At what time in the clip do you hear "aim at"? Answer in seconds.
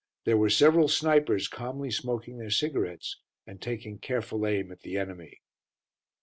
4.47-4.79